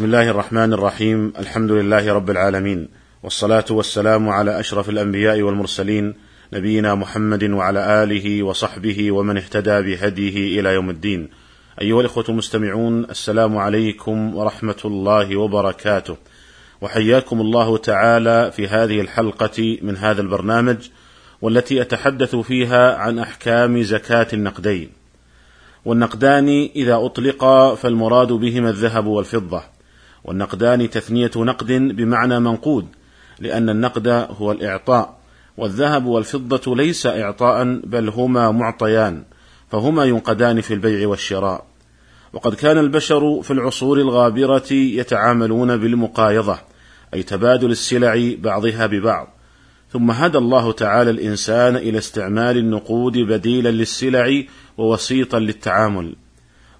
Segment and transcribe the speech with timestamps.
[0.00, 1.32] بسم الله الرحمن الرحيم.
[1.38, 2.88] الحمد لله رب العالمين.
[3.22, 6.14] والصلاة والسلام على أشرف الأنبياء والمرسلين
[6.52, 11.28] نبينا محمد وعلى آله وصحبه ومن اهتدى بهديه إلى يوم الدين.
[11.80, 16.16] أيها الإخوة المستمعون السلام عليكم ورحمة الله وبركاته.
[16.80, 20.88] وحياكم الله تعالى في هذه الحلقة من هذا البرنامج
[21.42, 24.90] والتي أتحدث فيها عن أحكام زكاة النقدين.
[25.84, 29.62] والنقدان إذا أطلقا فالمراد بهما الذهب والفضة.
[30.24, 32.86] والنقدان تثنية نقد بمعنى منقود
[33.38, 35.20] لأن النقد هو الإعطاء
[35.56, 39.24] والذهب والفضة ليس اعطاء بل هما معطيان
[39.70, 41.64] فهما ينقدان في البيع والشراء.
[42.32, 46.58] وقد كان البشر في العصور الغابرة يتعاملون بالمقايضة
[47.14, 49.28] أي تبادل السلع بعضها ببعض.
[49.92, 54.42] ثم هدى الله تعالى الإنسان إلى استعمال النقود بديلا للسلع
[54.78, 56.14] ووسيطا للتعامل.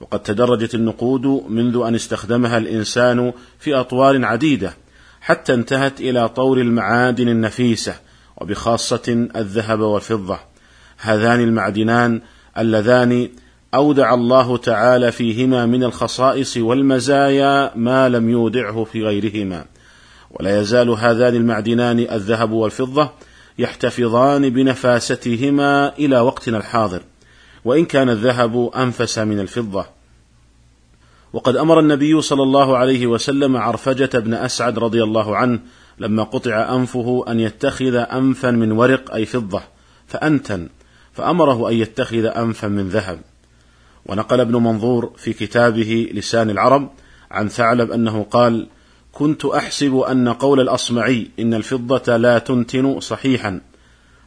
[0.00, 4.72] وقد تدرجت النقود منذ أن استخدمها الإنسان في أطوار عديدة
[5.20, 7.94] حتى انتهت إلى طور المعادن النفيسة
[8.36, 10.38] وبخاصة الذهب والفضة.
[10.98, 12.20] هذان المعدنان
[12.58, 13.28] اللذان
[13.74, 19.64] أودع الله تعالى فيهما من الخصائص والمزايا ما لم يودعه في غيرهما.
[20.30, 23.10] ولا يزال هذان المعدنان الذهب والفضة
[23.58, 27.02] يحتفظان بنفاستهما إلى وقتنا الحاضر.
[27.64, 29.86] وإن كان الذهب أنفس من الفضة.
[31.32, 35.60] وقد أمر النبي صلى الله عليه وسلم عرفجة بن أسعد رضي الله عنه
[35.98, 39.62] لما قطع أنفه أن يتخذ أنفا من ورق أي فضة
[40.06, 40.68] فأنتن
[41.12, 43.20] فأمره أن يتخذ أنفا من ذهب.
[44.06, 46.90] ونقل ابن منظور في كتابه لسان العرب
[47.30, 48.66] عن ثعلب أنه قال
[49.12, 53.60] كنت أحسب أن قول الأصمعي إن الفضة لا تنتن صحيحا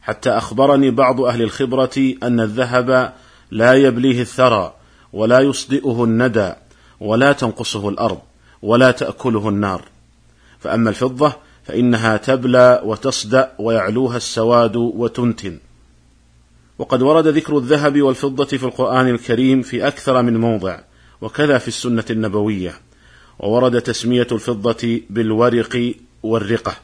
[0.02, 3.12] حتى أخبرني بعض أهل الخبرة أن الذهب
[3.50, 4.74] لا يبليه الثرى
[5.12, 6.52] ولا يصدئه الندى
[7.00, 8.18] ولا تنقصه الأرض
[8.62, 9.82] ولا تأكله النار.
[10.60, 11.32] فأما الفضة
[11.64, 15.58] فإنها تبلى وتصدأ ويعلوها السواد وتنتن.
[16.78, 20.80] وقد ورد ذكر الذهب والفضة في القرآن الكريم في أكثر من موضع
[21.20, 22.74] وكذا في السنة النبوية.
[23.38, 26.76] وورد تسمية الفضة بالورق والرقة.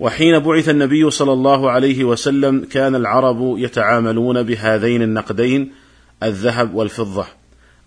[0.00, 5.72] وحين بعث النبي صلى الله عليه وسلم كان العرب يتعاملون بهذين النقدين
[6.22, 7.26] الذهب والفضة.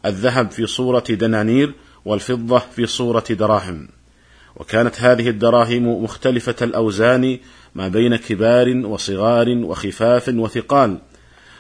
[0.06, 1.74] الذهب في صورة دنانير
[2.06, 3.88] والفضة في صورة دراهم.
[4.56, 7.38] وكانت هذه الدراهم مختلفة الأوزان
[7.76, 10.98] ما بين كبار وصغار وخفاف وثقال.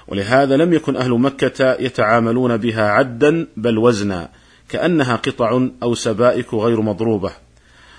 [0.08, 4.29] ولهذا لم يكن أهل مكة يتعاملون بها عدا بل وزنا
[4.69, 7.47] كأنها قطع أو سبائك غير مضروبة.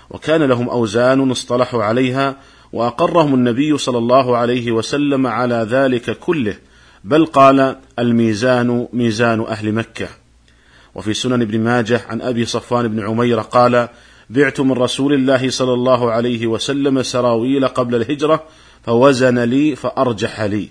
[0.09, 2.35] وكان لهم أوزان اصطلحوا عليها
[2.73, 6.55] وأقرهم النبي صلى الله عليه وسلم على ذلك كله
[7.03, 10.07] بل قال الميزان ميزان أهل مكة.
[10.95, 13.89] وفي سنن ابن ماجه عن أبي صفوان بن عمير قال
[14.29, 18.43] بعت من رسول الله صلى الله عليه وسلم سراويل قبل الهجرة
[18.83, 20.69] فوزن لي فأرجح لي.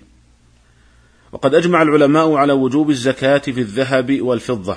[1.32, 4.76] وقد أجمع العلماء على وجوب الزكاة في الذهب والفضة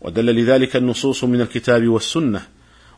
[0.00, 2.42] ودل لذلك النصوص من الكتاب والسنة.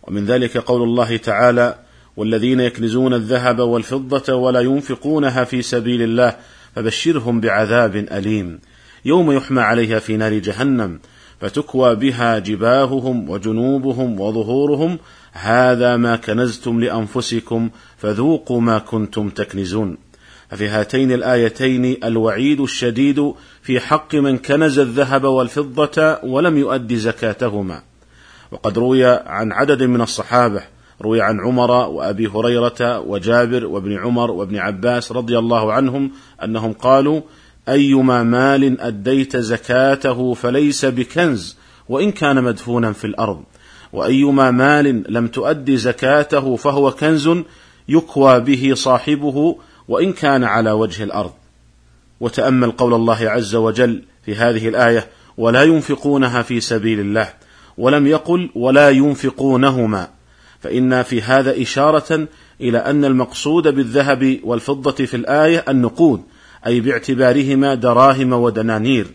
[0.09, 1.79] ومن ذلك قول الله تعالى
[2.17, 6.37] والذين يكنزون الذهب والفضة ولا ينفقونها في سبيل الله
[6.77, 8.61] فبشرهم بعذاب أليم.
[9.05, 11.01] يوم يحمى عليها في نار جهنم
[11.41, 14.99] فتكوى بها جباههم وجنوبهم وظهورهم
[15.33, 19.97] هذا ما كنزتم لأنفسكم فذوقوا ما كنتم تكنزون.
[20.51, 27.83] ففي هاتين الآيتين الوعيد الشديد في حق من كنز الذهب والفضة ولم يؤد زكاتهما.
[28.53, 30.63] وقد روي عن عدد من الصحابة
[31.03, 36.11] روي عن عمر وأبي هريرة وجابر وابن عمر وابن عباس رضي الله عنهم
[36.45, 37.21] أنهم قالوا
[37.69, 41.57] أيما مال أديت زكاته فليس بكنز
[41.89, 43.43] وإن كان مدفونا في الأرض.
[43.93, 47.31] وأيما مال لم تؤد زكاته فهو كنز
[47.89, 49.57] يكوى به صاحبه
[49.89, 51.33] وإن كان على وجه الأرض.
[52.21, 55.07] وتأمل قول الله عز وجل في هذه الآية
[55.39, 57.29] ولا ينفقونها في سبيل الله.
[57.79, 60.09] ولم يقل ولا ينفقونهما.
[60.61, 62.29] فإن في هذا إشارة
[62.61, 66.23] إلى أن المقصود بالذهب والفضة في الآية النقود
[66.67, 69.07] أي باعتبارهما دراهم ودنانير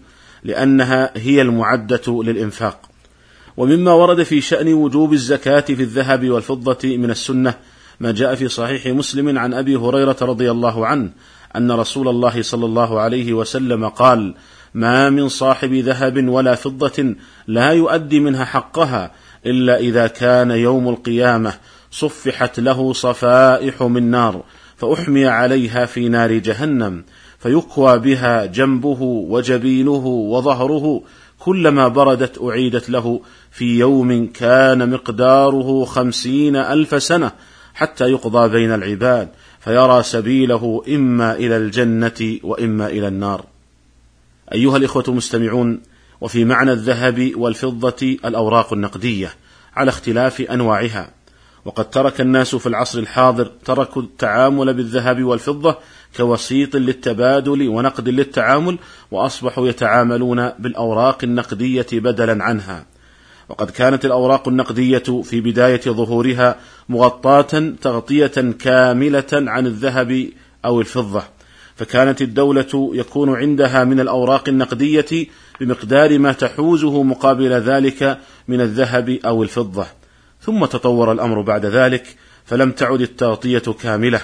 [0.43, 2.91] لأنها هي المعدة للإنفاق.
[3.57, 7.53] ومما ورد في شأن وجوب الزكاة في الذهب والفضة من السنة
[7.99, 11.09] ما جاء في صحيح مسلم عن أبي هريرة رضي الله عنه
[11.55, 14.35] أن رسول الله صلى الله عليه وسلم قال:
[14.73, 17.15] ما من صاحب ذهب ولا فضة
[17.47, 19.11] لا يؤدي منها حقها
[19.45, 21.53] إلا إذا كان يوم القيامة
[21.91, 24.43] صفحت له صفائح من نار
[24.77, 27.03] فأحمي عليها في نار جهنم
[27.39, 31.03] فيكوى بها جنبه وجبينه وظهره
[31.39, 33.21] كلما بردت أعيدت له
[33.51, 37.31] في يوم كان مقداره خمسين ألف سنة
[37.73, 39.29] حتى يقضى بين العباد
[39.59, 43.50] فيرى سبيله إما إلى الجنة وإما إلى النار.
[44.53, 45.81] أيها الإخوة المستمعون
[46.21, 49.33] وفي معنى الذهب والفضة الأوراق النقدية
[49.75, 51.09] على اختلاف أنواعها.
[51.65, 55.77] وقد ترك الناس في العصر الحاضر تركوا التعامل بالذهب والفضة
[56.17, 58.77] كوسيط للتبادل ونقد للتعامل
[59.11, 62.85] وأصبحوا يتعاملون بالأوراق النقدية بدلا عنها.
[63.49, 66.55] وقد كانت الأوراق النقدية في بداية ظهورها
[66.89, 70.27] مغطاة تغطية كاملة عن الذهب
[70.65, 71.23] أو الفضة.
[71.81, 75.27] فكانت الدولة يكون عندها من الأوراق النقدية
[75.59, 78.17] بمقدار ما تحوزه مقابل ذلك
[78.47, 79.85] من الذهب أو الفضة.
[80.41, 84.21] ثم تطور الأمر بعد ذلك فلم تعد التغطية كاملة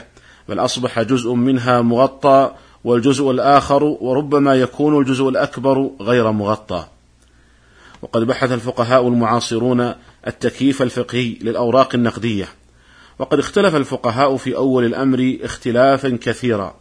[0.49, 2.51] بل أصبح جزء منها مغطى
[2.83, 6.85] والجزء الآخر وربما يكون الجزء الأكبر غير مغطى.
[8.01, 9.93] وقد بحث الفقهاء المعاصرون
[10.27, 12.47] التكييف الفقهي للأوراق النقدية
[13.19, 16.75] وقد اختلف الفقهاء في أول الأمر اختلافا كثيرا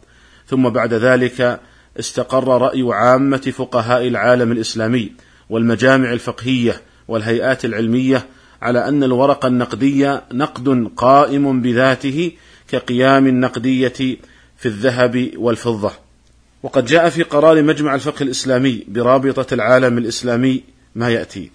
[0.47, 1.59] ثم بعد ذلك
[1.99, 5.11] استقر رأي عامة فقهاء العالم الإسلامي
[5.49, 8.25] والمجامع الفقهية والهيئات العلمية
[8.61, 12.31] على أن الورق النقدي نقد قائم بذاته
[12.67, 14.17] كقيام النقدية
[14.57, 15.91] في الذهب والفضة.
[16.63, 20.63] وقد جاء في قرار مجمع الفقه الإسلامي برابطة العالم الإسلامي
[20.95, 21.51] ما يأتي.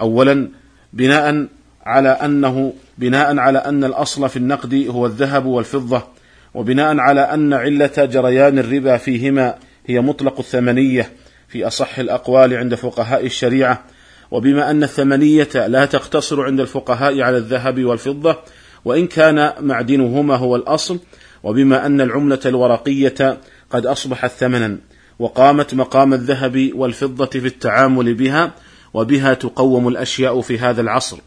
[0.00, 0.48] أولا
[0.92, 1.46] بناء
[1.82, 6.02] على أنه بناء على أن الأصل في النقد هو الذهب والفضة
[6.54, 9.54] وبناء على أن علة جريان الربا فيهما
[9.86, 11.12] هي مطلق الثمنية
[11.48, 13.84] في أصح الأقوال عند فقهاء الشريعة.
[14.30, 18.36] وبما أن الثمنية لا تقتصر عند الفقهاء على الذهب والفضة
[18.84, 20.98] وإن كان معدنهما هو الأصل
[21.42, 23.38] وبما أن العملة الورقية
[23.70, 24.78] قد أصبحت ثمنا
[25.18, 28.52] وقامت مقام الذهب والفضة في التعامل بها
[28.94, 31.18] وبها تقوم الأشياء في هذا العصر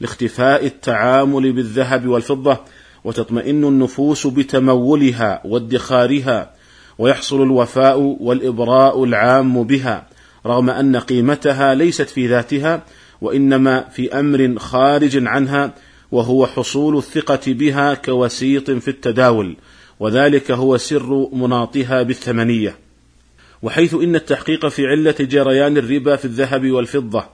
[0.00, 2.60] لاختفاء التعامل بالذهب والفضة
[3.04, 6.52] وتطمئن النفوس بتمولها وادخارها
[6.98, 10.06] ويحصل الوفاء والإبراء العام بها
[10.46, 12.82] رغم أن قيمتها ليست في ذاتها
[13.20, 15.74] وإنما في أمر خارج عنها
[16.12, 19.56] وهو حصول الثقة بها كوسيط في التداول
[20.00, 22.76] وذلك هو سر مناطها بالثمنية.
[23.62, 27.24] وحيث إن التحقيق في علة جريان الربا في الذهب والفضة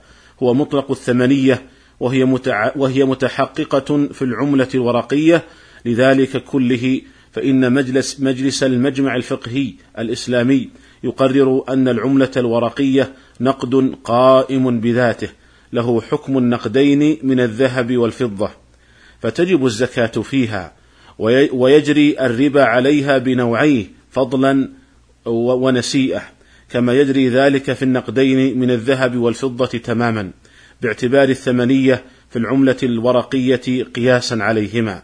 [0.43, 1.61] هو مطلق الثمنية
[1.99, 2.71] وهي, متع...
[2.75, 5.43] وهي متحققة في العملة الورقية.
[5.85, 7.01] لذلك كله
[7.31, 10.69] فإن مجلس مجلس المجمع الفقهي الإسلامي
[11.03, 15.29] يقرر أن العملة الورقية نقد قائم بذاته
[15.73, 18.49] له حكم النقدين من الذهب والفضة
[19.21, 20.73] فتجب الزكاة فيها
[21.53, 24.69] ويجري الربا عليها بنوعيه فضلا
[25.25, 26.21] ونسيئة
[26.69, 30.31] كما يجري ذلك في النقدين من الذهب والفضة تماما.
[30.81, 35.01] باعتبار الثمنية في العملة الورقية قياسا عليهما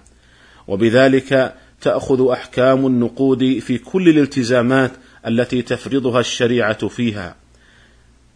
[0.67, 4.91] وبذلك تأخذ أحكام النقود في كل الالتزامات
[5.27, 7.35] التي تفرضها الشريعة فيها.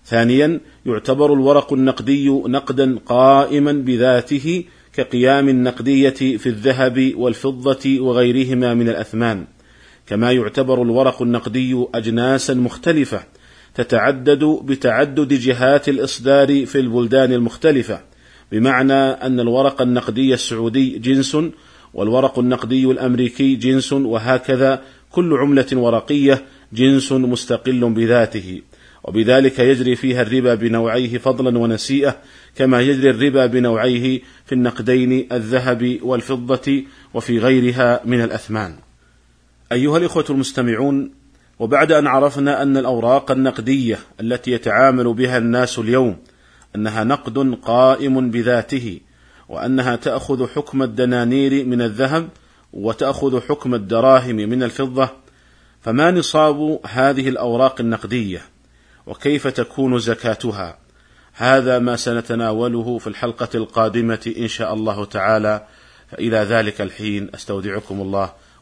[0.06, 4.63] ثانيا يعتبر الورق النقدي نقدا قائما بذاته
[4.94, 9.45] كقيام النقدية في الذهب والفضة وغيرهما من الأثمان
[10.07, 13.24] كما يعتبر الورق النقدي أجناسا مختلفة
[13.79, 18.01] تتعدد بتعدد جهات الإصدار في البلدان المختلفة
[18.51, 21.37] بمعنى أن الورق النقدي السعودي جنس
[21.93, 24.81] والورق النقدي الأمريكي جنس وهكذا
[25.12, 28.62] كل عملة ورقية جنس مستقل بذاته
[29.03, 32.17] وبذلك يجري فيها الربا بنوعيه فضلا ونسيئة
[32.55, 36.83] كما يجري الربا بنوعيه في النقدين الذهب والفضة
[37.13, 38.75] وفي غيرها من الأثمان.
[39.71, 41.12] أيها الإخوة المستمعون،
[41.60, 46.18] وبعد أن عرفنا أن الأوراق النقدية التي يتعامل بها الناس اليوم
[46.75, 49.00] أنها نقد قائم بذاته،
[49.50, 52.30] وأنها تأخذ حكم الدنانير من الذهب،
[52.74, 55.10] وتأخذ حكم الدراهم من الفضة،
[55.82, 58.42] فما نصاب هذه الأوراق النقدية؟
[59.08, 60.78] وكيف تكون زكاتها؟
[61.34, 65.68] هذا ما سنتناوله في الحلقة القادمة إن شاء الله تعالى
[66.12, 68.34] فإلى ذلك الحين أستودعكم الله